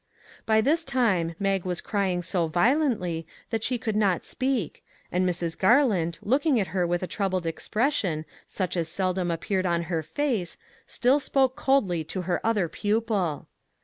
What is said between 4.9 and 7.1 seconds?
and Mrs. Garland, looking at her with a